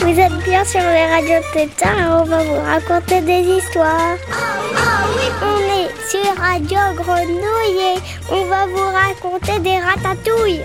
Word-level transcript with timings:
Vous 0.00 0.18
êtes 0.18 0.38
bien 0.44 0.64
sur 0.64 0.80
les 0.80 1.06
radios 1.06 1.46
Tétard 1.52 1.98
et 1.98 2.06
on 2.06 2.24
va 2.24 2.42
vous 2.42 2.60
raconter 2.60 3.20
des 3.20 3.40
histoires. 3.40 4.16
On 5.42 5.58
est 5.58 5.90
sur 6.10 6.34
Radio 6.36 6.78
Grenouille 6.96 7.80
et 7.80 7.98
on 8.30 8.44
va 8.44 8.66
vous 8.66 8.90
raconter 8.92 9.58
des 9.60 9.78
ratatouilles. 9.78 10.64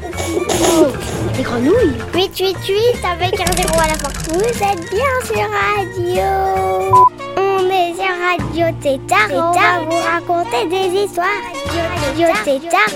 Des 1.37 1.43
grenouilles? 1.43 1.95
888 2.13 3.05
avec 3.05 3.39
un 3.39 3.51
zéro 3.55 3.79
à 3.79 3.87
la 3.87 3.95
fin. 3.95 4.09
Vous 4.33 4.41
êtes 4.41 4.89
bien 4.89 5.13
sur 5.23 5.47
Radio. 5.51 7.14
Radio 7.75 8.71
Tétard 8.81 9.31
on 9.31 9.51
va 9.51 9.81
vous 9.83 9.97
raconter 9.97 10.69
des 10.69 11.03
histoires. 11.03 11.27
Radio 11.97 12.27
Tétard. 12.45 12.87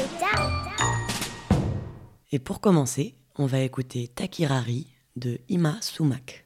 Et 2.32 2.40
pour 2.40 2.62
commencer, 2.62 3.16
on 3.38 3.46
va 3.46 3.60
écouter 3.60 4.08
Takirari 4.08 4.88
de 5.18 5.42
Ima 5.50 5.80
Sumak. 5.82 6.46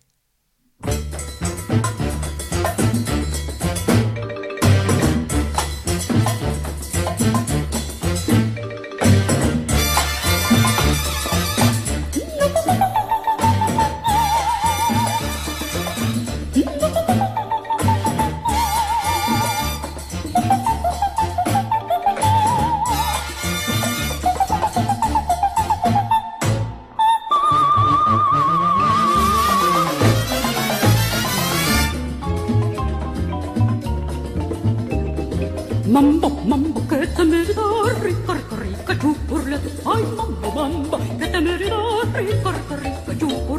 Rico, 42.13 42.51
Rico, 42.75 43.01
Puerto 43.01 43.25
Rico, 43.27 43.52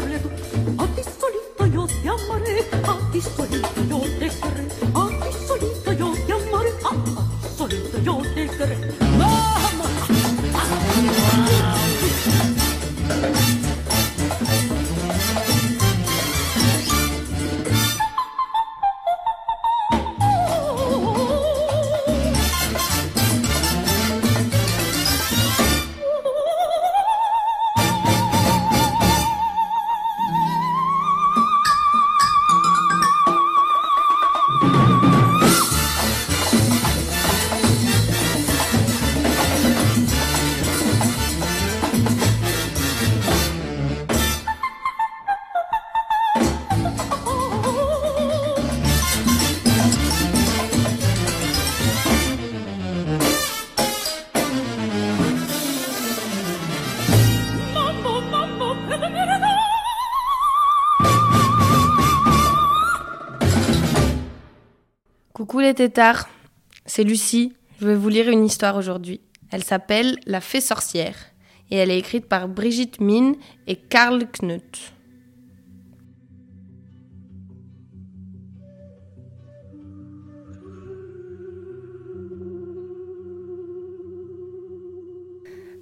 C'est 66.87 67.03
Lucie. 67.03 67.53
Je 67.81 67.87
vais 67.87 67.97
vous 67.97 68.09
lire 68.09 68.29
une 68.29 68.45
histoire 68.45 68.77
aujourd'hui. 68.77 69.21
Elle 69.51 69.65
s'appelle 69.65 70.19
La 70.27 70.41
fée 70.41 70.61
sorcière 70.61 71.17
et 71.71 71.77
elle 71.77 71.91
est 71.91 71.99
écrite 71.99 72.27
par 72.27 72.49
Brigitte 72.49 73.01
Mine 73.01 73.35
et 73.67 73.77
Karl 73.77 74.25
Knut. 74.27 74.93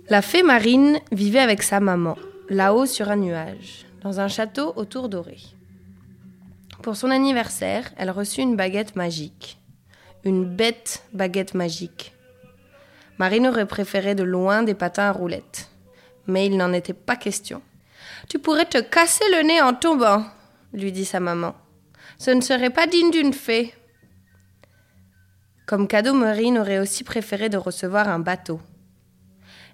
La 0.09 0.23
fée 0.23 0.43
marine 0.43 1.01
vivait 1.11 1.39
avec 1.39 1.63
sa 1.63 1.81
maman, 1.81 2.17
là-haut 2.49 2.87
sur 2.87 3.11
un 3.11 3.17
nuage, 3.17 3.87
dans 4.03 4.21
un 4.21 4.29
château 4.29 4.73
aux 4.77 4.85
tours 4.85 5.09
dorées. 5.09 5.43
Pour 6.83 6.97
son 6.97 7.11
anniversaire, 7.11 7.91
elle 7.97 8.11
reçut 8.11 8.41
une 8.41 8.57
baguette 8.57 8.97
magique. 8.97 9.62
Une 10.25 10.45
bête 10.45 11.03
baguette 11.13 11.55
magique. 11.55 12.15
Marine 13.19 13.49
aurait 13.49 13.67
préféré 13.67 14.15
de 14.15 14.23
loin 14.23 14.63
des 14.63 14.75
patins 14.75 15.09
à 15.09 15.13
roulettes. 15.13 15.69
Mais 16.29 16.47
il 16.47 16.57
n'en 16.57 16.73
était 16.73 16.93
pas 16.93 17.17
question. 17.17 17.61
Tu 18.29 18.39
pourrais 18.39 18.67
te 18.67 18.79
casser 18.79 19.25
le 19.33 19.43
nez 19.43 19.61
en 19.61 19.75
tombant, 19.75 20.25
lui 20.73 20.93
dit 20.93 21.05
sa 21.05 21.19
maman. 21.19 21.57
Ce 22.19 22.31
ne 22.31 22.41
serait 22.41 22.71
pas 22.71 22.87
digne 22.87 23.11
d'une 23.11 23.33
fée. 23.33 23.75
Comme 25.67 25.89
cadeau, 25.89 26.15
Marine 26.15 26.59
aurait 26.59 26.79
aussi 26.79 27.03
préféré 27.03 27.49
de 27.49 27.57
recevoir 27.57 28.09
un 28.09 28.21
bateau. 28.21 28.61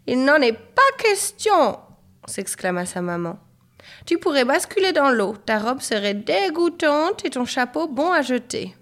Il 0.07 0.25
n'en 0.25 0.37
est 0.37 0.55
pas 0.55 0.97
question, 0.97 1.79
s'exclama 2.27 2.87
sa 2.87 3.03
maman. 3.03 3.39
Tu 4.07 4.17
pourrais 4.17 4.47
basculer 4.47 4.93
dans 4.93 5.11
l'eau, 5.11 5.37
ta 5.45 5.59
robe 5.59 5.83
serait 5.83 6.15
dégoûtante 6.15 7.25
et 7.27 7.31
ton 7.31 7.45
chapeau 7.45 7.87
bon 7.87 8.11
à 8.13 8.23
jeter. 8.23 8.75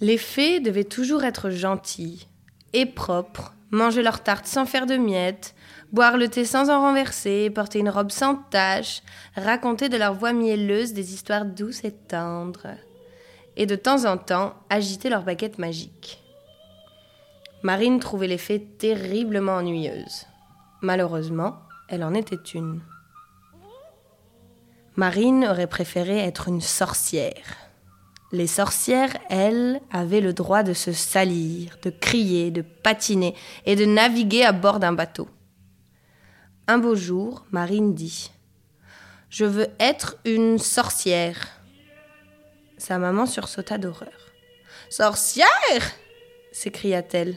Les 0.00 0.16
fées 0.16 0.60
devaient 0.60 0.84
toujours 0.84 1.24
être 1.24 1.50
gentilles 1.50 2.26
et 2.72 2.86
propres, 2.86 3.52
manger 3.70 4.02
leurs 4.02 4.22
tartes 4.22 4.46
sans 4.46 4.64
faire 4.64 4.86
de 4.86 4.96
miettes, 4.96 5.54
boire 5.92 6.16
le 6.16 6.28
thé 6.28 6.44
sans 6.44 6.70
en 6.70 6.80
renverser, 6.80 7.50
porter 7.50 7.80
une 7.80 7.90
robe 7.90 8.10
sans 8.10 8.36
tache, 8.36 9.02
raconter 9.36 9.88
de 9.88 9.96
leur 9.96 10.14
voix 10.14 10.32
mielleuse 10.32 10.94
des 10.94 11.12
histoires 11.12 11.44
douces 11.44 11.84
et 11.84 11.92
tendres, 11.92 12.68
et 13.56 13.66
de 13.66 13.76
temps 13.76 14.06
en 14.06 14.16
temps 14.16 14.54
agiter 14.70 15.10
leur 15.10 15.22
baguette 15.22 15.58
magique. 15.58 16.22
Marine 17.62 18.00
trouvait 18.00 18.26
les 18.26 18.38
fées 18.38 18.64
terriblement 18.78 19.56
ennuyeuses. 19.56 20.26
Malheureusement, 20.80 21.58
elle 21.88 22.04
en 22.04 22.14
était 22.14 22.36
une. 22.36 22.80
Marine 24.96 25.44
aurait 25.44 25.66
préféré 25.66 26.18
être 26.18 26.48
une 26.48 26.62
sorcière. 26.62 27.69
Les 28.32 28.46
sorcières, 28.46 29.16
elles, 29.28 29.80
avaient 29.90 30.20
le 30.20 30.32
droit 30.32 30.62
de 30.62 30.72
se 30.72 30.92
salir, 30.92 31.76
de 31.82 31.90
crier, 31.90 32.50
de 32.50 32.62
patiner 32.62 33.34
et 33.66 33.74
de 33.74 33.84
naviguer 33.84 34.44
à 34.44 34.52
bord 34.52 34.78
d'un 34.78 34.92
bateau. 34.92 35.28
Un 36.68 36.78
beau 36.78 36.94
jour, 36.94 37.44
Marine 37.50 37.94
dit 37.94 38.30
Je 39.28 39.44
veux 39.44 39.66
être 39.80 40.16
une 40.24 40.58
sorcière. 40.58 41.48
Sa 42.78 42.98
maman 42.98 43.26
sursauta 43.26 43.78
d'horreur. 43.78 44.08
Sorcière 44.88 45.46
s'écria-t-elle. 46.52 47.36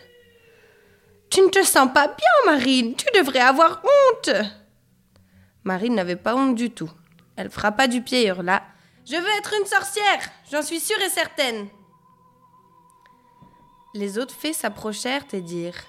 Tu 1.31 1.41
ne 1.41 1.49
te 1.49 1.63
sens 1.63 1.89
pas 1.91 2.07
bien, 2.07 2.53
Marine. 2.53 2.95
Tu 2.95 3.05
devrais 3.17 3.39
avoir 3.39 3.81
honte. 3.83 4.29
Marine 5.63 5.95
n'avait 5.95 6.15
pas 6.15 6.35
honte 6.35 6.55
du 6.55 6.69
tout. 6.69 6.91
Elle 7.35 7.49
frappa 7.49 7.87
du 7.87 8.03
pied 8.03 8.21
et 8.21 8.27
hurla 8.27 8.61
Je 9.05 9.15
veux 9.15 9.37
être 9.37 9.53
une 9.59 9.65
sorcière 9.65 10.29
J'en 10.51 10.61
suis 10.61 10.79
sûre 10.79 11.01
et 11.01 11.09
certaine 11.09 11.67
Les 13.93 14.17
autres 14.17 14.35
fées 14.35 14.53
s'approchèrent 14.53 15.25
et 15.33 15.41
dirent 15.41 15.83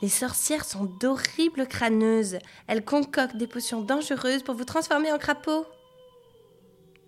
Les 0.00 0.08
sorcières 0.08 0.64
sont 0.64 0.84
d'horribles 0.84 1.66
crâneuses. 1.66 2.38
Elles 2.66 2.84
concoctent 2.84 3.36
des 3.36 3.46
potions 3.46 3.82
dangereuses 3.82 4.42
pour 4.42 4.54
vous 4.54 4.64
transformer 4.64 5.12
en 5.12 5.18
crapaud. 5.18 5.66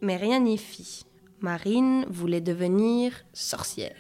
Mais 0.01 0.17
rien 0.17 0.41
n'y 0.41 0.59
fit. 0.59 1.05
Marine 1.41 2.05
voulait 2.09 2.41
devenir 2.41 3.13
sorcière. 3.33 3.97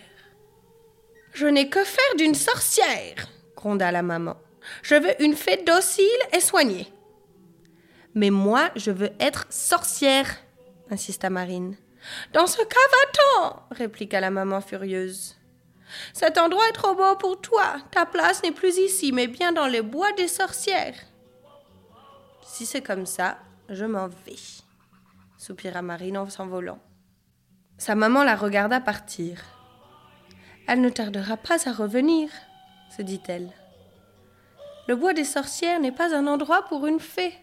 Je 1.32 1.46
n'ai 1.46 1.69
que 1.69 1.82
faire 1.82 2.16
d'une 2.16 2.34
sorcière, 2.34 3.28
gronda 3.56 3.90
la 3.90 4.02
maman. 4.02 4.36
Je 4.82 4.94
veux 4.94 5.22
une 5.22 5.34
fée 5.34 5.62
docile 5.66 6.04
et 6.32 6.40
soignée. 6.40 6.92
Mais 8.14 8.31
moi, 8.31 8.70
je 8.76 8.92
veux 8.92 9.10
être 9.19 9.46
sorcière, 9.50 10.44
insista 10.90 11.31
Marine. 11.31 11.76
Dans 12.32 12.46
ce 12.46 12.58
cavaton 12.58 13.60
répliqua 13.70 14.20
la 14.20 14.31
maman 14.31 14.60
furieuse. 14.60 15.36
Cet 16.12 16.38
endroit 16.38 16.69
est 16.69 16.72
trop 16.72 16.94
beau 16.94 17.16
pour 17.16 17.40
toi. 17.40 17.76
Ta 17.90 18.06
place 18.06 18.42
n'est 18.42 18.52
plus 18.52 18.78
ici, 18.78 19.12
mais 19.12 19.26
bien 19.26 19.52
dans 19.52 19.66
les 19.66 19.82
bois 19.82 20.12
des 20.12 20.28
sorcières. 20.28 20.96
Si 22.42 22.66
c'est 22.66 22.82
comme 22.82 23.06
ça, 23.06 23.38
je 23.69 23.84
m'en 23.84 24.08
vais, 24.08 24.36
soupira 25.38 25.82
Marine 25.82 26.19
en 26.19 26.28
s'envolant. 26.28 26.78
Sa 27.78 27.94
maman 27.94 28.22
la 28.22 28.36
regarda 28.36 28.81
partir. 28.81 29.42
Elle 30.69 30.81
ne 30.81 30.88
tardera 30.88 31.36
pas 31.36 31.69
à 31.69 31.72
revenir, 31.72 32.31
se 32.96 33.02
dit-elle. 33.02 33.50
Le 34.86 34.96
bois 34.96 35.14
des 35.14 35.25
sorcières 35.25 35.81
n'est 35.81 35.92
pas 35.92 36.14
un 36.14 36.26
endroit 36.26 36.64
pour 36.66 36.86
une 36.86 37.00
fée. 37.00 37.34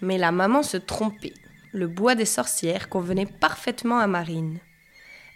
Mais 0.00 0.18
la 0.18 0.32
maman 0.32 0.62
se 0.62 0.76
trompait. 0.76 1.34
Le 1.72 1.88
bois 1.88 2.14
des 2.14 2.24
sorcières 2.24 2.88
convenait 2.88 3.26
parfaitement 3.26 3.98
à 3.98 4.06
Marine. 4.06 4.58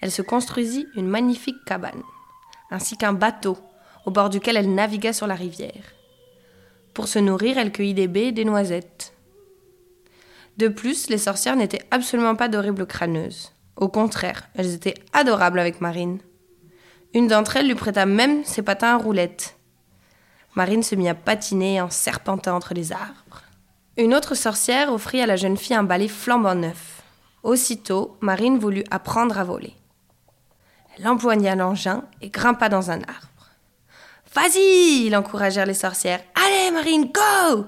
Elle 0.00 0.12
se 0.12 0.22
construisit 0.22 0.86
une 0.94 1.08
magnifique 1.08 1.64
cabane, 1.66 2.02
ainsi 2.70 2.96
qu'un 2.96 3.12
bateau, 3.12 3.58
au 4.06 4.10
bord 4.10 4.30
duquel 4.30 4.56
elle 4.56 4.74
navigua 4.74 5.12
sur 5.12 5.26
la 5.26 5.34
rivière. 5.34 5.92
Pour 6.94 7.08
se 7.08 7.18
nourrir, 7.18 7.58
elle 7.58 7.72
cueillit 7.72 7.94
des 7.94 8.08
baies 8.08 8.28
et 8.28 8.32
des 8.32 8.44
noisettes. 8.44 9.14
De 10.56 10.68
plus, 10.68 11.08
les 11.08 11.18
sorcières 11.18 11.56
n'étaient 11.56 11.86
absolument 11.90 12.34
pas 12.34 12.48
d'horribles 12.48 12.86
crâneuses. 12.86 13.52
Au 13.76 13.88
contraire, 13.88 14.48
elles 14.54 14.74
étaient 14.74 14.96
adorables 15.12 15.60
avec 15.60 15.80
Marine. 15.80 16.18
Une 17.14 17.28
d'entre 17.28 17.56
elles 17.56 17.68
lui 17.68 17.74
prêta 17.74 18.06
même 18.06 18.44
ses 18.44 18.62
patins 18.62 18.94
à 18.94 18.96
roulettes. 18.96 19.56
Marine 20.56 20.82
se 20.82 20.96
mit 20.96 21.08
à 21.08 21.14
patiner 21.14 21.80
en 21.80 21.90
serpentant 21.90 22.56
entre 22.56 22.74
les 22.74 22.92
arbres. 22.92 23.42
Une 23.98 24.14
autre 24.14 24.36
sorcière 24.36 24.92
offrit 24.92 25.20
à 25.20 25.26
la 25.26 25.34
jeune 25.34 25.56
fille 25.56 25.74
un 25.74 25.82
balai 25.82 26.06
flambant 26.06 26.54
neuf. 26.54 27.02
Aussitôt, 27.42 28.16
Marine 28.20 28.56
voulut 28.56 28.84
apprendre 28.92 29.36
à 29.40 29.42
voler. 29.42 29.74
Elle 30.96 31.08
empoigna 31.08 31.56
l'engin 31.56 32.04
et 32.20 32.30
grimpa 32.30 32.68
dans 32.68 32.92
un 32.92 33.00
arbre. 33.00 33.50
Vas-y 34.32 35.08
l'encouragèrent 35.10 35.66
les 35.66 35.74
sorcières. 35.74 36.22
Allez, 36.36 36.70
Marine, 36.70 37.10
go 37.12 37.66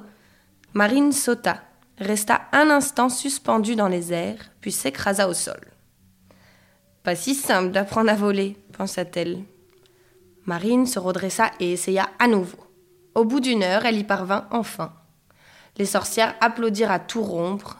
Marine 0.73 1.11
sauta, 1.11 1.63
resta 1.99 2.43
un 2.53 2.71
instant 2.71 3.09
suspendue 3.09 3.75
dans 3.75 3.89
les 3.89 4.13
airs, 4.13 4.53
puis 4.61 4.71
s'écrasa 4.71 5.29
au 5.29 5.35
sol. 5.35 5.61
Pas 7.03 7.17
si 7.17 7.35
simple 7.35 7.73
d'apprendre 7.73 8.11
à 8.11 8.15
voler, 8.15 8.57
pensa-t-elle. 8.79 9.43
Marine 10.47 10.87
se 10.87 11.01
redressa 11.01 11.51
et 11.59 11.73
essaya 11.73 12.09
à 12.21 12.29
nouveau. 12.29 12.65
Au 13.17 13.25
bout 13.25 13.41
d'une 13.41 13.65
heure, 13.65 13.85
elle 13.85 13.99
y 13.99 14.05
parvint 14.05 14.47
enfin. 14.53 14.93
Les 15.81 15.87
sorcières 15.87 16.35
applaudirent 16.43 16.91
à 16.91 16.99
tout 16.99 17.23
rompre, 17.23 17.79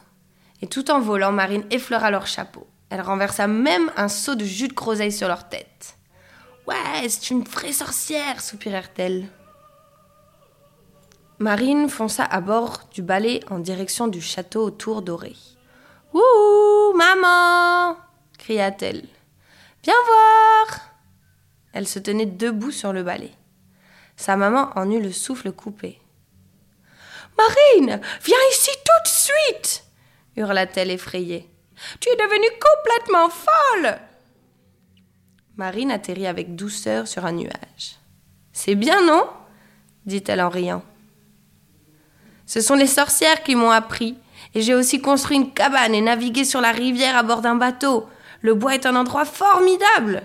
et 0.63 0.65
tout 0.65 0.89
en 0.89 0.99
volant, 0.99 1.31
Marine 1.31 1.65
effleura 1.69 2.09
leur 2.09 2.25
chapeau. 2.25 2.65
Elle 2.89 3.01
renversa 3.01 3.45
même 3.45 3.91
un 3.95 4.07
seau 4.07 4.33
de 4.33 4.43
jus 4.43 4.69
de 4.69 4.73
groseille 4.73 5.11
sur 5.11 5.27
leur 5.27 5.49
tête. 5.49 5.99
Ouais, 6.65 7.07
c'est 7.07 7.29
une 7.29 7.43
vraie 7.43 7.73
sorcière, 7.73 8.41
soupirèrent-elles. 8.41 9.27
Marine 11.37 11.89
fonça 11.89 12.23
à 12.23 12.41
bord 12.41 12.89
du 12.91 13.03
balai 13.03 13.41
en 13.51 13.59
direction 13.59 14.07
du 14.07 14.19
château 14.19 14.63
aux 14.63 14.71
tours 14.71 15.03
dorées. 15.03 15.37
Ouh, 16.15 16.93
maman 16.95 17.97
cria-t-elle. 18.39 19.05
Viens 19.83 19.93
voir 20.07 20.89
Elle 21.71 21.87
se 21.87 21.99
tenait 21.99 22.25
debout 22.25 22.71
sur 22.71 22.93
le 22.93 23.03
balai. 23.03 23.31
Sa 24.15 24.37
maman 24.37 24.71
en 24.75 24.89
eut 24.89 25.03
le 25.03 25.11
souffle 25.11 25.51
coupé. 25.51 26.00
Marine, 27.47 28.01
viens 28.23 28.37
ici 28.51 28.71
tout 28.85 29.03
de 29.03 29.09
suite 29.09 29.83
hurla-t-elle 30.35 30.91
effrayée. 30.91 31.49
Tu 31.99 32.09
es 32.09 32.15
devenue 32.15 32.59
complètement 32.59 33.29
folle 33.29 33.97
Marine 35.57 35.91
atterrit 35.91 36.27
avec 36.27 36.55
douceur 36.55 37.07
sur 37.07 37.25
un 37.25 37.33
nuage. 37.33 37.97
C'est 38.53 38.75
bien, 38.75 39.05
non? 39.05 39.27
dit-elle 40.05 40.41
en 40.41 40.49
riant. 40.49 40.83
Ce 42.45 42.61
sont 42.61 42.75
les 42.75 42.87
sorcières 42.87 43.43
qui 43.43 43.55
m'ont 43.55 43.71
appris, 43.71 44.17
et 44.55 44.61
j'ai 44.61 44.73
aussi 44.73 44.99
construit 45.01 45.37
une 45.37 45.53
cabane 45.53 45.93
et 45.93 46.01
navigué 46.01 46.43
sur 46.43 46.59
la 46.59 46.71
rivière 46.71 47.15
à 47.15 47.23
bord 47.23 47.41
d'un 47.41 47.55
bateau. 47.55 48.09
Le 48.41 48.55
bois 48.55 48.73
est 48.73 48.85
un 48.85 48.95
endroit 48.95 49.25
formidable, 49.25 50.23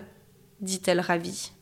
dit-elle 0.61 1.01
ravie. 1.01 1.53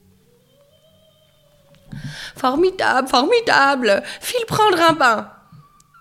Formidable, 2.37 3.09
formidable. 3.09 4.03
File 4.21 4.47
prendre 4.47 4.81
un 4.81 4.93
bain, 4.93 5.34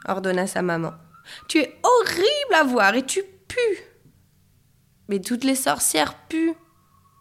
ordonna 0.08 0.48
sa 0.48 0.62
maman. 0.62 0.94
Tu 1.48 1.60
es 1.60 1.80
horrible 1.84 2.54
à 2.54 2.64
voir 2.64 2.96
et 2.96 3.06
tu 3.06 3.24
pues. 3.48 3.84
Mais 5.10 5.20
toutes 5.20 5.44
les 5.44 5.56
sorcières 5.56 6.16
puent, 6.28 6.56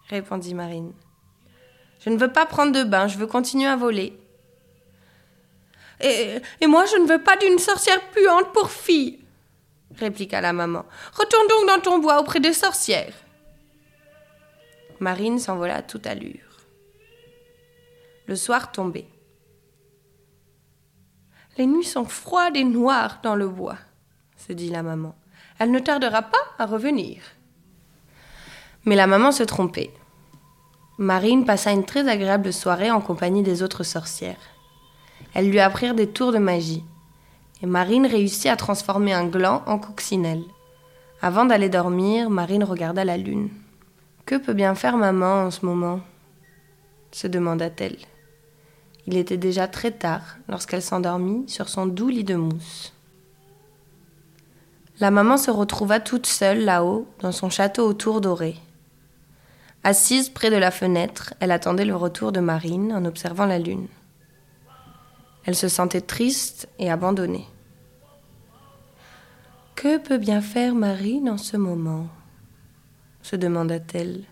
répondit 0.09 0.55
Marine. 0.55 0.93
Je 2.05 2.11
ne 2.11 2.17
veux 2.17 2.33
pas 2.33 2.47
prendre 2.47 2.73
de 2.73 2.85
bain, 2.85 3.07
je 3.07 3.19
veux 3.19 3.27
continuer 3.27 3.67
à 3.67 3.77
voler. 3.77 4.19
Et, 6.01 6.67
moi, 6.67 6.85
je 6.87 6.97
ne 6.97 7.07
veux 7.07 7.23
pas 7.23 7.37
d'une 7.37 7.59
sorcière 7.59 8.01
puante 8.11 8.53
pour 8.53 8.71
fille, 8.71 9.21
répliqua 9.97 10.41
la 10.41 10.53
maman. 10.53 10.85
Retourne 11.13 11.47
donc 11.47 11.69
dans 11.69 11.81
ton 11.81 11.99
bois 12.01 12.21
auprès 12.21 12.41
des 12.41 12.53
sorcières. 12.53 13.15
Marine 14.99 15.39
s'envola 15.39 15.77
à 15.77 15.83
toute 15.83 16.07
allure. 16.09 16.41
Le 18.27 18.35
soir 18.35 18.73
tombait. 18.73 19.07
Les 21.59 21.67
nuits 21.67 21.85
sont 21.85 22.05
froides 22.05 22.57
et 22.57 22.65
noires 22.65 23.21
dans 23.23 23.35
le 23.35 23.49
bois, 23.49 23.77
se 24.37 24.53
dit 24.53 24.71
la 24.71 24.83
maman. 24.83 25.15
Elle 25.59 25.71
ne 25.71 25.79
tardera 25.79 26.23
pas 26.23 26.39
à 26.59 26.67
revenir. 26.67 27.23
Mais 28.85 28.97
la 28.97 29.07
maman 29.07 29.33
se 29.33 29.43
trompait. 29.43 29.93
Marine 30.99 31.45
passa 31.45 31.71
une 31.73 31.85
très 31.85 32.09
agréable 32.09 32.53
soirée 32.53 32.91
en 32.91 33.01
compagnie 33.01 33.43
des 33.43 33.63
autres 33.63 33.85
sorcières. 33.85 34.41
Elles 35.35 35.51
lui 35.51 35.61
apprirent 35.61 35.95
des 35.95 36.09
tours 36.09 36.33
de 36.33 36.39
magie. 36.39 36.85
Et 37.63 37.67
Marine 37.67 38.07
réussit 38.07 38.51
à 38.51 38.57
transformer 38.57 39.13
un 39.13 39.27
gland 39.27 39.63
en 39.67 39.79
coccinelle. 39.79 40.43
Avant 41.21 41.45
d'aller 41.45 41.69
dormir, 41.69 42.31
Marine 42.31 42.65
regarda 42.65 43.05
la 43.05 43.17
lune. 43.17 43.51
Que 44.27 44.37
peut 44.37 44.55
bien 44.55 44.75
faire 44.75 44.97
maman 44.97 45.45
en 45.45 45.51
ce 45.51 45.65
moment? 45.65 46.01
se 47.13 47.27
demanda-t-elle. 47.27 47.99
Il 49.07 49.17
était 49.17 49.37
déjà 49.37 49.67
très 49.67 49.91
tard 49.91 50.37
lorsqu'elle 50.49 50.83
s'endormit 50.83 51.49
sur 51.49 51.69
son 51.69 51.87
doux 51.87 52.09
lit 52.09 52.25
de 52.25 52.37
mousse. 52.37 52.93
La 55.01 55.11
maman 55.11 55.37
se 55.37 55.51
retrouva 55.51 55.99
toute 55.99 56.27
seule 56.27 56.65
là-haut, 56.65 57.09
dans 57.21 57.33
son 57.33 57.51
château 57.51 57.89
aux 57.89 57.95
tours 57.95 58.21
dorées. 58.21 58.59
Assise 59.85 60.29
près 60.29 60.51
de 60.51 60.57
la 60.57 60.71
fenêtre, 60.71 61.35
elle 61.41 61.51
attendait 61.51 61.85
le 61.85 61.97
retour 61.97 62.31
de 62.31 62.39
Marine 62.39 62.93
en 62.93 63.05
observant 63.05 63.47
la 63.47 63.59
lune. 63.59 63.89
Elle 65.45 65.57
se 65.57 65.67
sentait 65.67 66.03
triste 66.03 66.69
et 66.79 66.89
abandonnée. 66.89 67.47
Que 69.75 69.99
peut 69.99 70.19
bien 70.19 70.41
faire 70.41 70.75
Marine 70.75 71.29
en 71.29 71.39
ce 71.39 71.57
moment? 71.57 72.07
se 73.23 73.37
demanda-t-elle. 73.37 74.25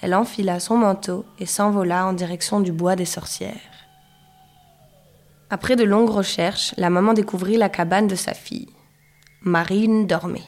Elle 0.00 0.14
enfila 0.14 0.60
son 0.60 0.76
manteau 0.76 1.24
et 1.38 1.46
s'envola 1.46 2.06
en 2.06 2.12
direction 2.12 2.60
du 2.60 2.72
bois 2.72 2.96
des 2.96 3.04
sorcières. 3.04 3.56
Après 5.50 5.76
de 5.76 5.84
longues 5.84 6.10
recherches, 6.10 6.74
la 6.76 6.90
maman 6.90 7.14
découvrit 7.14 7.56
la 7.56 7.68
cabane 7.68 8.06
de 8.06 8.14
sa 8.14 8.34
fille. 8.34 8.68
Marine 9.40 10.06
dormait. 10.06 10.46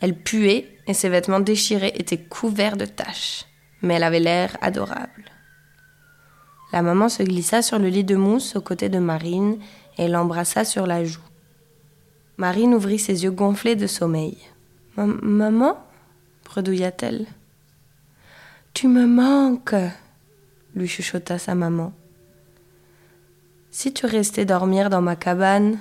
Elle 0.00 0.14
puait 0.14 0.68
et 0.86 0.94
ses 0.94 1.08
vêtements 1.08 1.40
déchirés 1.40 1.92
étaient 1.94 2.18
couverts 2.18 2.76
de 2.76 2.86
taches, 2.86 3.46
mais 3.82 3.94
elle 3.94 4.02
avait 4.02 4.20
l'air 4.20 4.56
adorable. 4.60 5.24
La 6.72 6.82
maman 6.82 7.08
se 7.08 7.22
glissa 7.22 7.62
sur 7.62 7.78
le 7.78 7.88
lit 7.88 8.04
de 8.04 8.16
mousse 8.16 8.56
aux 8.56 8.60
côtés 8.60 8.88
de 8.88 8.98
Marine 8.98 9.58
et 9.96 10.08
l'embrassa 10.08 10.64
sur 10.64 10.86
la 10.86 11.04
joue. 11.04 11.20
Marine 12.36 12.74
ouvrit 12.74 12.98
ses 12.98 13.22
yeux 13.22 13.30
gonflés 13.30 13.76
de 13.76 13.86
sommeil. 13.86 14.38
Maman? 14.96 15.78
bredouilla-t-elle. 16.44 17.26
Tu 18.74 18.88
me 18.88 19.06
manques, 19.06 19.76
lui 20.74 20.88
chuchota 20.88 21.38
sa 21.38 21.54
maman. 21.54 21.92
Si 23.70 23.94
tu 23.94 24.04
restais 24.04 24.44
dormir 24.44 24.90
dans 24.90 25.00
ma 25.00 25.14
cabane, 25.14 25.78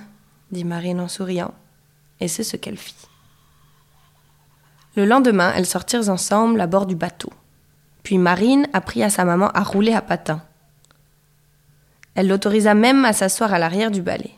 dit 0.52 0.64
Marine 0.64 1.00
en 1.00 1.08
souriant, 1.08 1.56
et 2.20 2.28
c'est 2.28 2.44
ce 2.44 2.56
qu'elle 2.56 2.78
fit. 2.78 3.08
Le 4.96 5.06
lendemain, 5.06 5.52
elles 5.56 5.66
sortirent 5.66 6.10
ensemble 6.10 6.62
à 6.62 6.68
bord 6.68 6.86
du 6.86 6.96
bateau. 6.96 7.34
Puis 8.04 8.20
Marine 8.20 8.68
apprit 8.74 9.02
à 9.02 9.10
sa 9.10 9.26
maman 9.26 9.50
à 9.56 9.64
rouler 9.64 9.94
à 9.94 10.04
patins. 10.04 10.44
Elle 12.14 12.28
l'autorisa 12.28 12.76
même 12.76 13.06
à 13.06 13.14
s'asseoir 13.14 13.56
à 13.56 13.58
l'arrière 13.58 13.90
du 13.90 14.04
balai. 14.04 14.36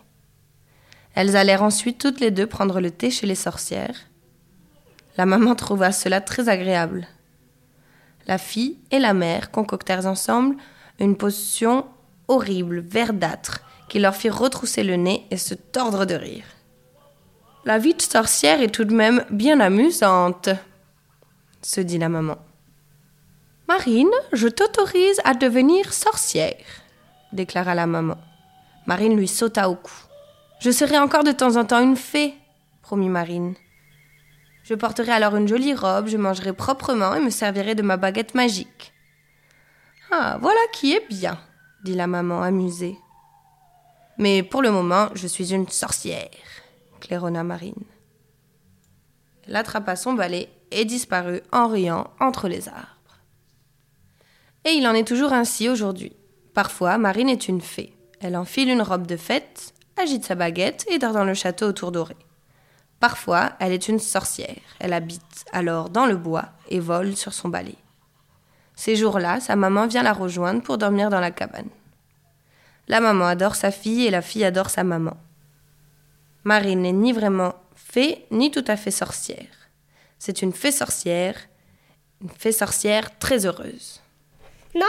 Elles 1.14 1.36
allèrent 1.36 1.64
ensuite 1.64 1.98
toutes 1.98 2.22
les 2.22 2.32
deux 2.32 2.48
prendre 2.48 2.80
le 2.80 2.92
thé 2.92 3.12
chez 3.12 3.28
les 3.28 3.36
sorcières. 3.36 4.08
La 5.18 5.26
maman 5.26 5.56
trouva 5.56 5.92
cela 5.92 6.22
très 6.22 6.48
agréable. 6.48 7.06
La 8.28 8.38
fille 8.38 8.78
et 8.92 9.00
la 9.00 9.14
mère 9.14 9.52
concoctèrent 9.52 10.06
ensemble 10.06 10.56
une 11.00 11.16
potion 11.16 11.86
horrible, 12.28 12.80
verdâtre, 12.80 13.62
qui 13.88 14.00
leur 14.00 14.16
fit 14.16 14.30
retrousser 14.30 14.84
le 14.84 14.96
nez 14.96 15.26
et 15.30 15.38
se 15.38 15.54
tordre 15.54 16.06
de 16.06 16.16
rire. 16.16 16.46
la 17.66 17.78
vie 17.80 17.94
de 17.94 18.02
sorcière 18.02 18.62
est 18.62 18.74
tout 18.74 18.86
de 18.86 18.94
même 18.94 19.26
bien 19.32 19.60
amusante, 19.60 20.50
se 21.62 21.82
dit 21.82 21.98
la 21.98 22.10
maman. 22.10 22.38
Marine, 23.68 24.12
je 24.34 24.48
t'autorise 24.48 25.20
à 25.24 25.34
devenir 25.34 25.94
sorcière, 25.94 26.64
déclara 27.34 27.74
la 27.74 27.88
maman. 27.88 28.18
Marine 28.86 29.18
lui 29.18 29.28
sauta 29.28 29.70
au 29.70 29.76
cou. 29.76 29.94
Je 30.60 30.70
serai 30.70 31.00
encore 31.00 31.24
de 31.24 31.32
temps 31.32 31.56
en 31.58 31.66
temps 31.66 31.82
une 31.82 31.98
fée, 31.98 32.36
promit 32.84 33.10
Marine. 33.10 33.56
Je 34.66 34.74
porterai 34.74 35.12
alors 35.12 35.36
une 35.36 35.48
jolie 35.48 35.76
robe, 35.76 36.08
je 36.08 36.18
mangerai 36.18 36.52
proprement 36.52 37.14
et 37.14 37.20
me 37.20 37.30
servirai 37.30 37.76
de 37.76 37.84
ma 37.84 37.98
baguette 37.98 38.34
magique. 38.34 38.94
Ah, 40.12 40.40
voilà 40.42 40.60
qui 40.74 40.94
est 40.94 41.08
bien, 41.08 41.40
dit 41.84 41.94
la 41.94 42.08
maman 42.08 42.42
amusée. 42.42 42.98
Mais 44.18 44.42
pour 44.42 44.64
le 44.64 44.72
moment, 44.72 45.10
je 45.14 45.28
suis 45.28 45.54
une 45.54 45.68
sorcière, 45.68 46.30
claironna 47.00 47.44
Marine. 47.44 47.84
Elle 49.48 49.56
attrapa 49.56 49.96
son 49.96 50.14
balai 50.14 50.50
et 50.72 50.84
disparut 50.84 51.42
en 51.52 51.68
riant 51.68 52.10
entre 52.20 52.48
les 52.48 52.68
arbres. 52.68 53.20
Et 54.64 54.72
il 54.72 54.88
en 54.88 54.96
est 54.96 55.08
toujours 55.08 55.34
ainsi 55.34 55.70
aujourd'hui. 55.70 56.16
Parfois, 56.56 56.98
Marine 56.98 57.30
est 57.30 57.48
une 57.48 57.62
fée. 57.62 57.94
Elle 58.20 58.36
enfile 58.36 58.70
une 58.70 58.82
robe 58.82 59.06
de 59.06 59.18
fête, 59.18 59.76
agite 59.96 60.26
sa 60.26 60.34
baguette 60.34 60.88
et 60.90 60.98
dort 60.98 61.14
dans 61.14 61.24
le 61.24 61.36
château 61.36 61.68
autour 61.68 61.92
doré. 61.92 62.16
Parfois, 63.00 63.54
elle 63.60 63.74
est 63.74 63.88
une 63.88 64.00
sorcière. 64.00 64.56
Elle 64.80 64.94
habite 64.94 65.46
alors 65.52 65.90
dans 65.90 66.06
le 66.06 66.16
bois 66.16 66.46
et 66.70 66.80
vole 66.80 67.16
sur 67.16 67.34
son 67.34 67.50
balai. 67.50 67.76
Ces 68.76 68.96
jours-là, 68.96 69.40
sa 69.40 69.56
maman 69.56 69.88
vient 69.88 70.04
la 70.04 70.14
rejoindre 70.14 70.62
pour 70.62 70.78
dormir 70.78 71.10
dans 71.10 71.20
la 71.20 71.32
cabane. 71.32 71.70
La 72.88 73.00
maman 73.00 73.26
adore 73.26 73.56
sa 73.56 73.72
fille 73.72 74.06
et 74.06 74.12
la 74.12 74.22
fille 74.22 74.44
adore 74.44 74.70
sa 74.70 74.84
maman. 74.84 75.18
Marine 76.44 76.82
n'est 76.82 76.92
ni 76.92 77.12
vraiment 77.14 77.56
fée 77.76 78.26
ni 78.32 78.52
tout 78.52 78.66
à 78.68 78.76
fait 78.76 78.92
sorcière. 78.92 79.48
C'est 80.20 80.42
une 80.42 80.54
fée 80.54 80.72
sorcière, 80.72 81.36
une 82.22 82.30
fée 82.30 82.52
sorcière 82.52 83.18
très 83.18 83.46
heureuse. 83.46 84.02
Non. 84.76 84.86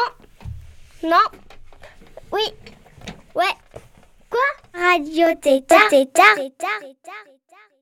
Non. 1.02 1.16
Oui. 2.32 2.42
Ouais. 3.34 3.44
Quoi? 4.28 4.40
Radio 4.75 5.26
Tétard. 5.40 5.88
Tétard. 5.88 6.36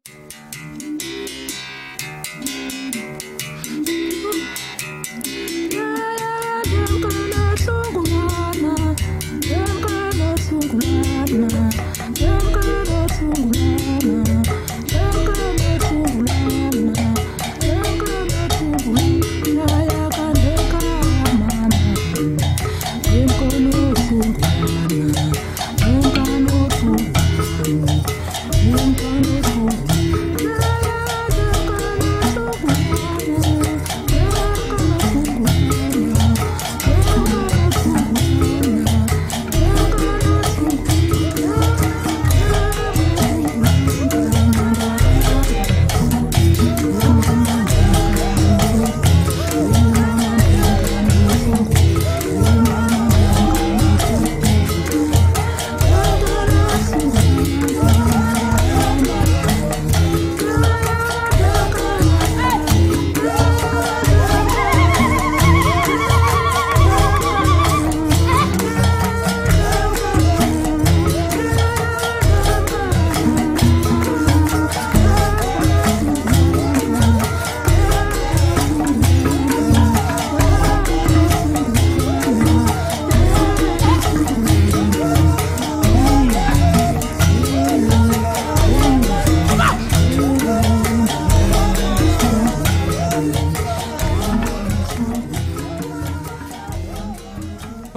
On 0.07 1.44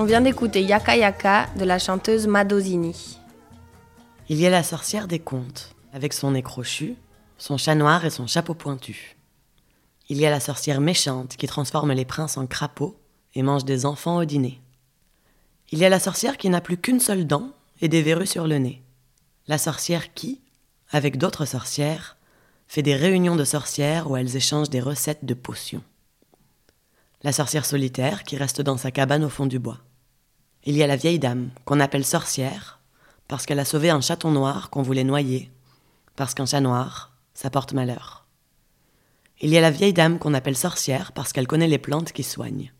vient 0.07 0.21
d'écouter 0.21 0.63
Yaka 0.63 0.95
Yaka 0.95 1.49
de 1.59 1.65
la 1.65 1.79
chanteuse 1.79 2.27
Madosini. 2.27 3.19
Il 4.29 4.39
y 4.39 4.47
a 4.47 4.49
la 4.49 4.63
sorcière 4.63 5.05
des 5.05 5.19
contes, 5.19 5.75
avec 5.91 6.13
son 6.13 6.31
nez 6.31 6.41
crochu, 6.41 6.95
son 7.37 7.57
chat 7.57 7.75
noir 7.75 8.05
et 8.05 8.09
son 8.09 8.25
chapeau 8.25 8.53
pointu. 8.53 9.17
Il 10.07 10.17
y 10.17 10.25
a 10.25 10.29
la 10.29 10.39
sorcière 10.39 10.79
méchante 10.79 11.35
qui 11.35 11.45
transforme 11.45 11.91
les 11.91 12.05
princes 12.05 12.37
en 12.37 12.47
crapauds 12.47 12.97
et 13.35 13.43
mange 13.43 13.65
des 13.65 13.85
enfants 13.85 14.15
au 14.15 14.23
dîner. 14.23 14.61
Il 15.71 15.79
y 15.79 15.83
a 15.83 15.89
la 15.89 15.99
sorcière 15.99 16.37
qui 16.37 16.49
n'a 16.49 16.61
plus 16.61 16.77
qu'une 16.77 17.01
seule 17.01 17.27
dent 17.27 17.51
et 17.81 17.89
des 17.89 18.01
verrues 18.01 18.27
sur 18.27 18.47
le 18.47 18.59
nez. 18.59 18.81
La 19.47 19.57
sorcière 19.57 20.13
qui, 20.13 20.39
avec 20.89 21.17
d'autres 21.17 21.43
sorcières, 21.43 22.15
fait 22.69 22.81
des 22.81 22.95
réunions 22.95 23.35
de 23.35 23.43
sorcières 23.43 24.09
où 24.09 24.15
elles 24.15 24.37
échangent 24.37 24.69
des 24.69 24.79
recettes 24.79 25.25
de 25.25 25.33
potions. 25.33 25.83
La 27.23 27.33
sorcière 27.33 27.65
solitaire 27.65 28.23
qui 28.23 28.37
reste 28.37 28.61
dans 28.61 28.77
sa 28.77 28.91
cabane 28.91 29.25
au 29.25 29.29
fond 29.29 29.47
du 29.47 29.59
bois. 29.59 29.79
Il 30.65 30.75
y 30.75 30.83
a 30.83 30.87
la 30.87 30.95
vieille 30.95 31.19
dame 31.19 31.49
qu'on 31.65 31.79
appelle 31.79 32.05
sorcière 32.05 32.79
parce 33.27 33.45
qu'elle 33.45 33.59
a 33.59 33.65
sauvé 33.65 33.89
un 33.89 34.01
chaton 34.01 34.31
noir 34.31 34.69
qu'on 34.69 34.81
voulait 34.81 35.03
noyer, 35.03 35.51
parce 36.15 36.33
qu'un 36.33 36.45
chat 36.45 36.61
noir, 36.61 37.11
ça 37.33 37.49
porte 37.49 37.73
malheur. 37.73 38.25
Il 39.39 39.49
y 39.49 39.57
a 39.57 39.61
la 39.61 39.71
vieille 39.71 39.93
dame 39.93 40.17
qu'on 40.17 40.33
appelle 40.33 40.57
sorcière 40.57 41.11
parce 41.11 41.33
qu'elle 41.33 41.47
connaît 41.47 41.67
les 41.67 41.77
plantes 41.77 42.11
qui 42.11 42.23
soignent. 42.23 42.71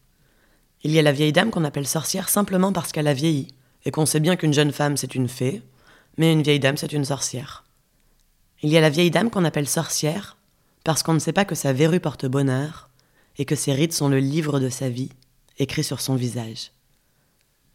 Il 0.84 0.92
y 0.92 1.00
a 1.00 1.04
la 1.04 1.12
vieille 1.12 1.34
dame 1.34 1.52
qu'on 1.52 1.64
appelle 1.64 1.88
sorcière 1.88 2.30
simplement 2.30 2.72
parce 2.72 2.92
qu'elle 2.92 3.08
a 3.08 3.14
vieilli, 3.14 3.50
et 3.86 3.92
qu'on 3.92 4.06
sait 4.06 4.20
bien 4.20 4.36
qu'une 4.36 4.54
jeune 4.54 4.72
femme 4.72 4.98
c'est 4.98 5.16
une 5.16 5.28
fée, 5.28 5.62
mais 6.18 6.32
une 6.34 6.42
vieille 6.42 6.60
dame 6.60 6.78
c'est 6.78 6.94
une 6.94 7.06
sorcière. 7.06 7.64
Il 8.64 8.70
y 8.70 8.78
a 8.78 8.82
la 8.82 8.90
vieille 8.90 9.12
dame 9.12 9.30
qu'on 9.30 9.46
appelle 9.46 9.68
sorcière 9.68 10.38
parce 10.84 11.04
qu'on 11.04 11.14
ne 11.14 11.20
sait 11.20 11.34
pas 11.34 11.46
que 11.46 11.56
sa 11.56 11.74
verrue 11.74 12.00
porte 12.00 12.26
bonheur, 12.26 12.90
et 13.38 13.46
que 13.46 13.56
ses 13.56 13.74
rides 13.74 13.94
sont 13.94 14.08
le 14.08 14.20
livre 14.20 14.60
de 14.60 14.70
sa 14.70 14.90
vie, 14.90 15.10
écrit 15.60 15.84
sur 15.84 16.02
son 16.02 16.16
visage. 16.16 16.72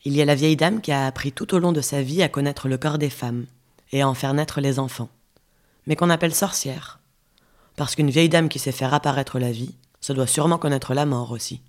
Il 0.04 0.16
y 0.16 0.22
a 0.22 0.24
la 0.24 0.34
vieille 0.34 0.56
dame 0.56 0.80
qui 0.80 0.90
a 0.90 1.06
appris 1.06 1.30
tout 1.30 1.54
au 1.54 1.60
long 1.60 1.70
de 1.70 1.80
sa 1.80 2.02
vie 2.02 2.22
à 2.22 2.28
connaître 2.28 2.68
le 2.68 2.76
corps 2.76 2.98
des 2.98 3.10
femmes 3.10 3.46
et 3.92 4.02
à 4.02 4.08
en 4.08 4.14
faire 4.14 4.34
naître 4.34 4.60
les 4.60 4.80
enfants, 4.80 5.10
mais 5.86 5.94
qu'on 5.94 6.10
appelle 6.10 6.34
sorcière, 6.34 6.98
parce 7.76 7.94
qu'une 7.94 8.10
vieille 8.10 8.28
dame 8.28 8.48
qui 8.48 8.58
sait 8.58 8.72
faire 8.72 8.94
apparaître 8.94 9.38
la 9.38 9.52
vie, 9.52 9.76
ça 10.00 10.12
doit 10.12 10.26
sûrement 10.26 10.58
connaître 10.58 10.92
la 10.94 11.06
mort 11.06 11.30
aussi. 11.30 11.60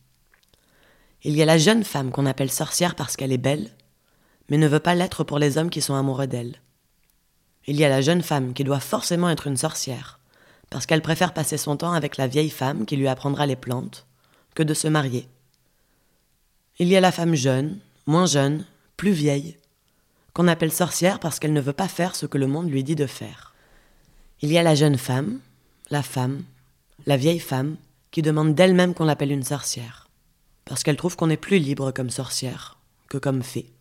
Il 1.23 1.35
y 1.35 1.43
a 1.43 1.45
la 1.45 1.59
jeune 1.59 1.83
femme 1.83 2.11
qu'on 2.11 2.25
appelle 2.25 2.51
sorcière 2.51 2.95
parce 2.95 3.15
qu'elle 3.15 3.31
est 3.31 3.37
belle, 3.37 3.69
mais 4.49 4.57
ne 4.57 4.67
veut 4.67 4.79
pas 4.79 4.95
l'être 4.95 5.23
pour 5.23 5.37
les 5.37 5.57
hommes 5.57 5.69
qui 5.69 5.81
sont 5.81 5.95
amoureux 5.95 6.27
d'elle. 6.27 6.55
Il 7.67 7.77
y 7.77 7.85
a 7.85 7.89
la 7.89 8.01
jeune 8.01 8.23
femme 8.23 8.53
qui 8.53 8.63
doit 8.63 8.79
forcément 8.79 9.29
être 9.29 9.47
une 9.47 9.57
sorcière, 9.57 10.19
parce 10.71 10.87
qu'elle 10.87 11.03
préfère 11.03 11.33
passer 11.33 11.57
son 11.57 11.77
temps 11.77 11.93
avec 11.93 12.17
la 12.17 12.27
vieille 12.27 12.49
femme 12.49 12.85
qui 12.85 12.97
lui 12.97 13.07
apprendra 13.07 13.45
les 13.45 13.55
plantes, 13.55 14.07
que 14.55 14.63
de 14.63 14.73
se 14.73 14.87
marier. 14.87 15.27
Il 16.79 16.87
y 16.87 16.97
a 16.97 17.01
la 17.01 17.11
femme 17.11 17.35
jeune, 17.35 17.79
moins 18.05 18.25
jeune, 18.25 18.65
plus 18.97 19.11
vieille, 19.11 19.57
qu'on 20.33 20.47
appelle 20.47 20.71
sorcière 20.71 21.19
parce 21.19 21.39
qu'elle 21.39 21.53
ne 21.53 21.61
veut 21.61 21.73
pas 21.73 21.87
faire 21.87 22.15
ce 22.15 22.25
que 22.25 22.37
le 22.37 22.47
monde 22.47 22.69
lui 22.69 22.83
dit 22.83 22.95
de 22.95 23.05
faire. 23.05 23.53
Il 24.41 24.51
y 24.51 24.57
a 24.57 24.63
la 24.63 24.75
jeune 24.75 24.97
femme, 24.97 25.39
la 25.89 26.03
femme, 26.03 26.43
la 27.05 27.17
vieille 27.17 27.39
femme, 27.39 27.77
qui 28.11 28.21
demande 28.21 28.55
d'elle-même 28.55 28.93
qu'on 28.93 29.05
l'appelle 29.05 29.31
une 29.31 29.43
sorcière, 29.43 30.09
parce 30.65 30.83
qu'elle 30.83 30.97
trouve 30.97 31.15
qu'on 31.15 31.29
est 31.29 31.37
plus 31.37 31.59
libre 31.59 31.91
comme 31.91 32.09
sorcière 32.09 32.77
que 33.09 33.17
comme 33.17 33.43
fée. 33.43 33.71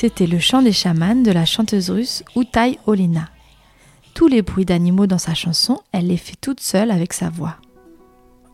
C'était 0.00 0.26
le 0.26 0.38
chant 0.38 0.62
des 0.62 0.72
chamans 0.72 1.14
de 1.14 1.30
la 1.30 1.44
chanteuse 1.44 1.90
russe 1.90 2.24
Utai 2.34 2.78
Olina. 2.86 3.28
Tous 4.14 4.28
les 4.28 4.40
bruits 4.40 4.64
d'animaux 4.64 5.06
dans 5.06 5.18
sa 5.18 5.34
chanson, 5.34 5.82
elle 5.92 6.06
les 6.06 6.16
fait 6.16 6.40
toute 6.40 6.60
seule 6.60 6.90
avec 6.90 7.12
sa 7.12 7.28
voix. 7.28 7.56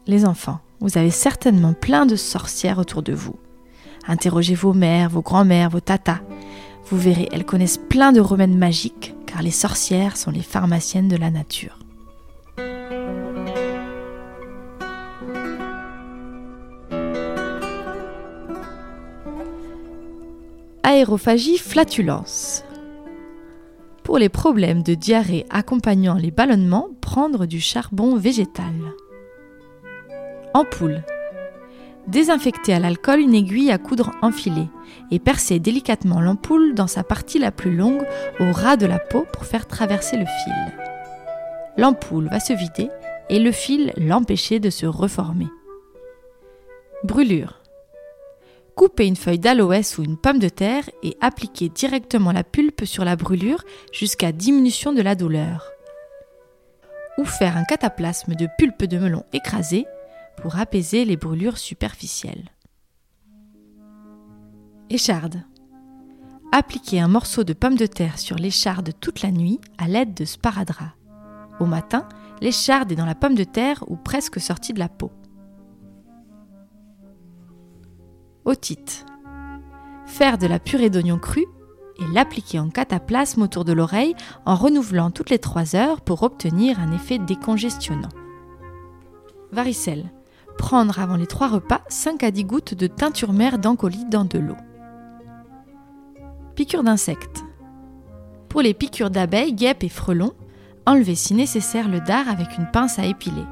Les 0.08 0.24
enfants, 0.24 0.58
vous 0.80 0.98
avez 0.98 1.12
certainement 1.12 1.72
plein 1.72 2.04
de 2.04 2.16
sorcières 2.16 2.80
autour 2.80 3.04
de 3.04 3.12
vous. 3.12 3.36
Interrogez 4.08 4.56
vos 4.56 4.72
mères, 4.72 5.08
vos 5.08 5.22
grands-mères, 5.22 5.70
vos 5.70 5.78
tatas. 5.78 6.18
Vous 6.86 6.98
verrez, 6.98 7.28
elles 7.30 7.46
connaissent 7.46 7.78
plein 7.78 8.10
de 8.10 8.20
remèdes 8.20 8.58
magiques, 8.58 9.14
car 9.26 9.40
les 9.40 9.52
sorcières 9.52 10.16
sont 10.16 10.32
les 10.32 10.42
pharmaciennes 10.42 11.06
de 11.06 11.16
la 11.16 11.30
nature. 11.30 11.78
Aérophagie 20.88 21.58
flatulence. 21.58 22.62
Pour 24.04 24.18
les 24.18 24.28
problèmes 24.28 24.84
de 24.84 24.94
diarrhée 24.94 25.44
accompagnant 25.50 26.14
les 26.14 26.30
ballonnements, 26.30 26.90
prendre 27.00 27.44
du 27.44 27.58
charbon 27.58 28.14
végétal. 28.14 28.72
Ampoule. 30.54 31.02
Désinfecter 32.06 32.72
à 32.72 32.78
l'alcool 32.78 33.18
une 33.18 33.34
aiguille 33.34 33.72
à 33.72 33.78
coudre 33.78 34.12
enfilée 34.22 34.68
et 35.10 35.18
percer 35.18 35.58
délicatement 35.58 36.20
l'ampoule 36.20 36.72
dans 36.74 36.86
sa 36.86 37.02
partie 37.02 37.40
la 37.40 37.50
plus 37.50 37.74
longue 37.74 38.06
au 38.38 38.52
ras 38.52 38.76
de 38.76 38.86
la 38.86 39.00
peau 39.00 39.26
pour 39.32 39.44
faire 39.44 39.66
traverser 39.66 40.16
le 40.16 40.24
fil. 40.24 40.54
L'ampoule 41.76 42.28
va 42.28 42.38
se 42.38 42.52
vider 42.52 42.90
et 43.28 43.40
le 43.40 43.50
fil 43.50 43.92
l'empêcher 43.96 44.60
de 44.60 44.70
se 44.70 44.86
reformer. 44.86 45.48
Brûlure. 47.02 47.65
Coupez 48.76 49.06
une 49.06 49.16
feuille 49.16 49.38
d'aloès 49.38 49.96
ou 49.96 50.02
une 50.02 50.18
pomme 50.18 50.38
de 50.38 50.50
terre 50.50 50.84
et 51.02 51.16
appliquez 51.22 51.70
directement 51.70 52.30
la 52.30 52.44
pulpe 52.44 52.84
sur 52.84 53.06
la 53.06 53.16
brûlure 53.16 53.64
jusqu'à 53.90 54.32
diminution 54.32 54.92
de 54.92 55.00
la 55.00 55.14
douleur. 55.14 55.72
Ou 57.16 57.24
faire 57.24 57.56
un 57.56 57.64
cataplasme 57.64 58.34
de 58.34 58.46
pulpe 58.58 58.84
de 58.84 58.98
melon 58.98 59.24
écrasé 59.32 59.86
pour 60.36 60.58
apaiser 60.58 61.06
les 61.06 61.16
brûlures 61.16 61.56
superficielles. 61.56 62.50
Écharde. 64.90 65.42
Appliquez 66.52 67.00
un 67.00 67.08
morceau 67.08 67.44
de 67.44 67.54
pomme 67.54 67.76
de 67.76 67.86
terre 67.86 68.18
sur 68.18 68.36
l'écharde 68.36 68.92
toute 69.00 69.22
la 69.22 69.30
nuit 69.30 69.58
à 69.78 69.88
l'aide 69.88 70.12
de 70.12 70.26
sparadrap. 70.26 70.90
Au 71.60 71.64
matin, 71.64 72.06
l'écharde 72.42 72.92
est 72.92 72.96
dans 72.96 73.06
la 73.06 73.14
pomme 73.14 73.36
de 73.36 73.44
terre 73.44 73.82
ou 73.88 73.96
presque 73.96 74.38
sortie 74.38 74.74
de 74.74 74.78
la 74.78 74.90
peau. 74.90 75.10
Otite. 78.46 79.04
Faire 80.06 80.38
de 80.38 80.46
la 80.46 80.60
purée 80.60 80.88
d'oignon 80.88 81.18
cru 81.18 81.44
et 81.98 82.14
l'appliquer 82.14 82.60
en 82.60 82.70
cataplasme 82.70 83.42
autour 83.42 83.64
de 83.64 83.72
l'oreille 83.72 84.14
en 84.44 84.54
renouvelant 84.54 85.10
toutes 85.10 85.30
les 85.30 85.40
3 85.40 85.74
heures 85.74 86.00
pour 86.00 86.22
obtenir 86.22 86.78
un 86.78 86.92
effet 86.92 87.18
décongestionnant. 87.18 88.08
Varicelle. 89.50 90.12
Prendre 90.58 91.00
avant 91.00 91.16
les 91.16 91.26
trois 91.26 91.48
repas 91.48 91.82
5 91.88 92.22
à 92.22 92.30
10 92.30 92.44
gouttes 92.44 92.74
de 92.74 92.86
teinture 92.86 93.32
mère 93.32 93.58
d'encolie 93.58 94.04
dans 94.06 94.24
de 94.24 94.38
l'eau. 94.38 94.56
Piqûre 96.54 96.84
d'insectes. 96.84 97.44
Pour 98.48 98.62
les 98.62 98.74
piqûres 98.74 99.10
d'abeilles, 99.10 99.54
guêpes 99.54 99.82
et 99.82 99.88
frelons, 99.88 100.32
enlevez 100.86 101.16
si 101.16 101.34
nécessaire 101.34 101.88
le 101.88 102.00
dard 102.00 102.28
avec 102.28 102.56
une 102.56 102.70
pince 102.70 103.00
à 103.00 103.06
épiler. 103.06 103.44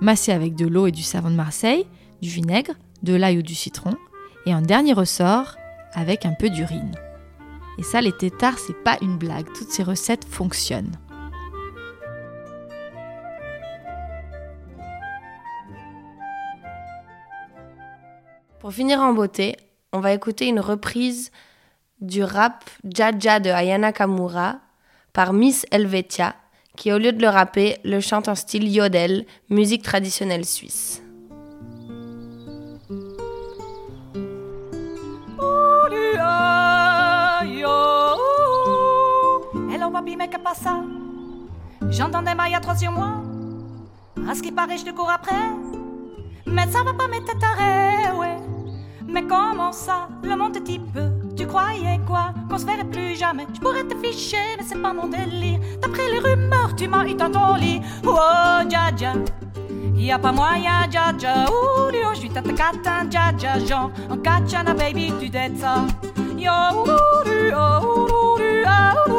Massez 0.00 0.30
avec 0.30 0.54
de 0.54 0.66
l'eau 0.66 0.86
et 0.86 0.92
du 0.92 1.02
savon 1.02 1.30
de 1.30 1.36
Marseille, 1.36 1.86
du 2.22 2.28
vinaigre, 2.28 2.74
de 3.02 3.14
l'ail 3.14 3.38
ou 3.38 3.42
du 3.42 3.54
citron, 3.54 3.94
et 4.46 4.54
en 4.54 4.60
dernier 4.60 4.92
ressort, 4.92 5.56
avec 5.92 6.26
un 6.26 6.32
peu 6.32 6.50
d'urine. 6.50 6.94
Et 7.78 7.82
ça, 7.82 8.00
les 8.00 8.12
têtards, 8.12 8.58
c'est 8.58 8.82
pas 8.84 8.96
une 9.02 9.16
blague, 9.16 9.46
toutes 9.52 9.70
ces 9.70 9.82
recettes 9.82 10.24
fonctionnent. 10.24 10.96
Pour 18.60 18.72
finir 18.72 19.00
en 19.00 19.12
beauté, 19.12 19.56
on 19.92 20.00
va 20.00 20.12
écouter 20.12 20.46
une 20.46 20.60
reprise 20.60 21.30
du 22.00 22.24
rap 22.24 22.64
Jaja 22.84 23.40
de 23.40 23.50
Ayana 23.50 23.92
Kamura 23.92 24.60
par 25.12 25.32
Miss 25.32 25.66
Helvetia 25.70 26.34
qui 26.76 26.92
au 26.92 26.98
lieu 26.98 27.12
de 27.12 27.20
le 27.20 27.28
rapper, 27.28 27.76
le 27.84 28.00
chante 28.00 28.28
en 28.28 28.34
style 28.34 28.68
yodel, 28.68 29.26
musique 29.48 29.82
traditionnelle 29.82 30.44
suisse. 30.44 31.03
Hello 40.04 40.12
papi, 40.12 40.16
mais 40.16 40.28
que 40.28 40.38
pas 40.38 40.54
ça? 40.54 40.82
J'entends 41.90 42.22
des 42.22 42.34
mailles 42.34 42.54
à 42.54 42.60
trois 42.60 42.74
sur 42.74 42.92
moi. 42.92 43.22
À 44.28 44.34
ce 44.34 44.42
qui 44.42 44.52
paraît, 44.52 44.76
je 44.76 44.84
te 44.84 44.90
cours 44.90 45.10
après. 45.10 45.34
Mais 46.46 46.66
ça 46.70 46.82
va 46.82 46.92
pas 46.92 47.08
mettre 47.08 47.38
taré, 47.38 48.12
ouais. 48.18 48.36
Mais 49.08 49.22
comment 49.22 49.72
ça, 49.72 50.08
le 50.22 50.36
monde 50.36 50.56
est 50.56 50.78
peu 50.92 51.08
Tu 51.36 51.46
croyais 51.46 52.00
quoi? 52.06 52.34
Qu'on 52.50 52.58
se 52.58 52.66
verrait 52.66 52.84
plus 52.84 53.16
jamais 53.16 53.46
Je 53.54 53.60
pourrais 53.60 53.84
te 53.84 53.94
ficher, 53.96 54.56
mais 54.58 54.64
c'est 54.66 54.80
pas 54.80 54.92
mon 54.92 55.08
délire. 55.08 55.60
D'après 55.80 56.10
les 56.10 56.18
rumeurs, 56.18 56.74
tu 56.76 56.86
m'as 56.86 57.06
eu 57.06 57.14
dans 57.14 57.30
ton 57.30 57.54
lit. 57.54 57.80
Oh, 58.06 58.62
dja 58.68 58.90
dja. 58.96 59.12
Y 59.96 60.10
a 60.10 60.18
pas 60.18 60.32
moyen, 60.32 60.86
dja 60.90 61.12
dja. 61.16 61.46
Ouh, 61.48 61.90
je 62.14 62.18
suis 62.20 62.30
tata 62.30 62.52
catin, 62.52 63.06
dja 63.08 63.32
dja. 63.38 63.58
Genre, 63.58 63.90
en 64.10 64.18
katchana, 64.18 64.74
baby, 64.74 65.12
tu 65.18 65.30
dettes 65.30 65.58
ça. 65.58 65.86
Yo, 66.36 66.50
ouh, 66.50 66.90
ouh, 66.90 67.54
ouh, 67.54 68.06
ouh, 68.06 68.64
ah, 68.66 68.94
ouh, 69.08 69.13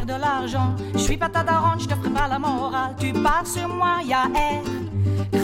faire 0.00 0.06
de 0.06 0.20
l'argent. 0.20 0.74
Je 0.94 0.98
suis 0.98 1.16
pas 1.16 1.28
ta 1.28 1.42
daronne, 1.42 1.80
je 1.80 1.86
te 1.86 1.94
ferai 1.94 2.10
pas 2.10 2.28
la 2.28 2.38
morale. 2.38 2.94
Tu 2.98 3.12
pars 3.12 3.46
sur 3.46 3.68
moi, 3.68 3.98
y'a 4.04 4.24
air. 4.34 4.62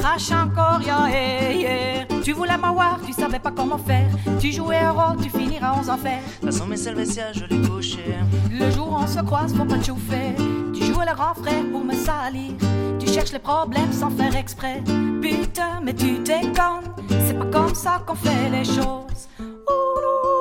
Crache 0.01 0.31
encore, 0.33 0.81
y'a 0.83 1.09
air. 1.11 2.07
Tu 2.23 2.33
voulais 2.33 2.57
m'avoir, 2.57 2.99
tu 3.05 3.13
savais 3.13 3.39
pas 3.39 3.51
comment 3.51 3.79
faire. 3.79 4.09
Tu 4.41 4.53
jouais 4.53 4.79
un 4.79 4.93
rôle, 4.93 5.17
tu 5.23 5.31
finiras 5.31 5.75
aux 5.81 5.89
enfers. 5.89 6.21
Passons 6.43 6.67
mes 6.67 6.77
salvestias, 6.77 7.33
je 7.33 7.45
l'ai 7.45 7.69
couché. 7.69 8.17
Le 8.51 8.71
jour 8.71 8.89
où 8.91 8.97
on 8.97 9.07
se 9.07 9.21
croise, 9.21 9.55
faut 9.55 9.65
pas 9.65 9.79
te 9.79 9.87
chauffer. 9.87 10.35
Tu 10.75 10.85
joues 10.85 11.01
le 11.01 11.15
grand 11.15 11.35
frère 11.35 11.65
pour 11.71 11.85
me 11.85 11.95
salir. 11.95 12.53
Tu 12.99 13.07
cherches 13.09 13.33
les 13.33 13.39
problèmes 13.39 13.93
sans 13.93 14.11
faire 14.11 14.35
exprès. 14.37 14.83
Putain, 15.21 15.81
mais 15.83 15.95
tu 15.95 16.19
déconnes. 16.19 16.91
C'est 17.27 17.39
pas 17.39 17.47
comme 17.47 17.75
ça 17.75 18.03
qu'on 18.07 18.15
fait 18.15 18.51
les 18.51 18.65
choses. 18.65 19.29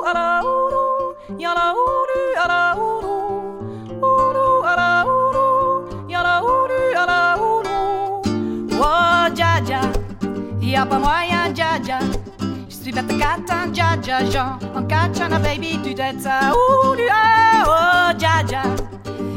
Ala, 0.08 0.40
oulou. 0.42 1.38
Yala, 1.38 1.74
ala, 2.42 2.76
oulou. 2.76 3.15
Y 10.76 10.78
a 10.78 10.84
pas 10.84 10.98
moyen, 10.98 11.54
dja, 11.54 11.78
dja. 11.82 11.98
Je 12.68 12.74
suis 12.74 12.92
bête 12.92 13.18
catin, 13.18 13.72
dja, 13.72 13.96
dja, 13.96 14.18
Jean. 14.30 14.58
En 14.76 14.82
katchana, 14.82 15.38
baby, 15.38 15.80
tu 15.82 15.94
t'aides 15.94 16.20
ça. 16.20 16.52
Oulou, 16.52 17.00
ah, 17.10 18.12
oh, 18.12 18.18
dja, 18.18 18.42
dja. 18.46 18.62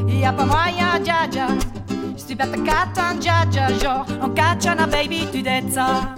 Y 0.06 0.22
a 0.22 0.34
pas 0.34 0.44
moyen, 0.44 1.02
dja, 1.02 1.26
dja. 1.30 1.46
Je 2.14 2.22
suis 2.22 2.34
bête 2.34 2.62
catin, 2.62 3.14
dja, 3.18 3.46
dja, 3.50 3.68
Jean. 3.80 4.04
En 4.20 4.28
katchana, 4.28 4.86
baby, 4.86 5.26
tu 5.32 5.42
t'aides 5.42 5.72
ça. 5.72 6.14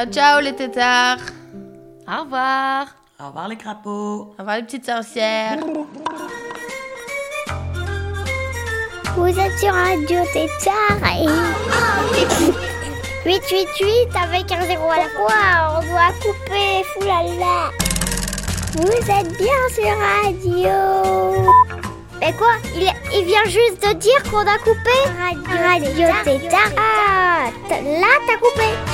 Ciao 0.00 0.10
ciao 0.10 0.40
les 0.40 0.54
tétards 0.54 1.18
Au 2.08 2.22
revoir. 2.22 2.86
Au 3.20 3.26
revoir 3.26 3.48
les 3.48 3.56
crapauds. 3.56 4.32
Au 4.32 4.34
revoir 4.38 4.56
les 4.56 4.62
petites 4.62 4.86
sorcières 4.86 5.58
Vous 9.14 9.38
êtes 9.38 9.58
sur 9.58 9.74
Radio 9.74 10.20
Tétard 10.32 11.04
et... 11.04 11.26
888 13.28 14.16
avec 14.16 14.50
un 14.50 14.62
zéro 14.62 14.90
à 14.90 14.96
la 14.96 15.08
fois, 15.10 15.76
on 15.76 15.80
doit 15.86 16.14
couper, 16.22 16.82
foulala. 16.94 17.70
Vous 18.76 19.10
êtes 19.10 19.36
bien 19.36 19.62
sur 19.74 19.92
Radio. 20.24 21.52
Mais 22.20 22.32
quoi? 22.32 22.54
Il, 22.74 22.90
il 23.12 23.24
vient 23.26 23.44
juste 23.44 23.86
de 23.86 23.92
dire 23.98 24.22
qu'on 24.30 24.46
a 24.46 24.56
coupé 24.60 24.96
Radio, 25.18 26.06
Radio 26.06 26.08
Tétard. 26.24 26.72
Ah, 26.78 27.50
là 27.68 28.08
t'as 28.26 28.38
coupé. 28.38 28.89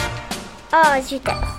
Oh 0.72 1.00
zut 1.02 1.28
alors. 1.28 1.55